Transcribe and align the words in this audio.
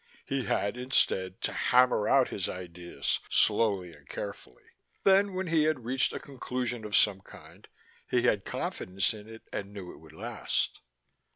He 0.25 0.45
had 0.45 0.77
instead 0.77 1.41
to 1.41 1.53
hammer 1.53 2.07
out 2.09 2.29
his 2.29 2.49
ideas 2.49 3.19
slowly 3.29 3.93
and 3.93 4.09
carefully: 4.09 4.63
then 5.03 5.35
when 5.35 5.45
he 5.45 5.65
had 5.65 5.85
reached 5.85 6.11
a 6.11 6.19
conclusion 6.19 6.83
of 6.85 6.97
some 6.97 7.21
kind, 7.21 7.67
he 8.09 8.23
had 8.23 8.43
confidence 8.43 9.13
in 9.13 9.29
it 9.29 9.43
and 9.53 9.71
knew 9.71 9.91
it 9.93 9.99
would 9.99 10.13
last. 10.13 10.79